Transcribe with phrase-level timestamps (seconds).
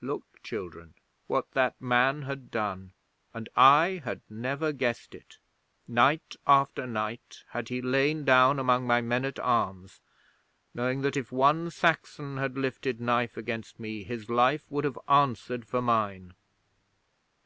[0.00, 0.94] 'Look, children,
[1.26, 2.94] what that man had done
[3.34, 5.36] and I had never guessed it!
[5.86, 10.00] Night after night had he lain down among my men at arms,
[10.72, 15.66] knowing that if one Saxon had lifted knife against me, his life would have answered
[15.66, 16.32] for mine.